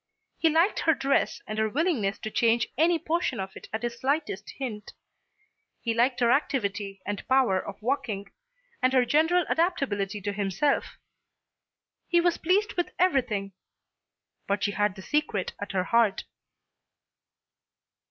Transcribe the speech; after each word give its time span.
He 0.39 0.49
liked 0.49 0.79
her 0.79 0.95
dress 0.95 1.43
and 1.45 1.59
her 1.59 1.69
willingness 1.69 2.17
to 2.23 2.31
change 2.31 2.67
any 2.75 2.97
portion 2.97 3.39
of 3.39 3.51
it 3.55 3.69
at 3.71 3.83
his 3.83 3.99
slightest 3.99 4.49
hint. 4.57 4.93
He 5.79 5.93
liked 5.93 6.21
her 6.21 6.31
activity 6.31 7.03
and 7.05 7.27
power 7.27 7.59
of 7.63 7.79
walking, 7.83 8.31
and 8.81 8.93
her 8.93 9.05
general 9.05 9.45
adaptability 9.47 10.19
to 10.21 10.33
himself. 10.33 10.97
He 12.07 12.19
was 12.19 12.39
pleased 12.39 12.73
with 12.73 12.89
everything. 12.97 13.51
But 14.47 14.63
she 14.63 14.71
had 14.71 14.95
the 14.95 15.03
secret 15.03 15.53
at 15.59 15.71
her 15.73 15.83
heart. 15.83 16.23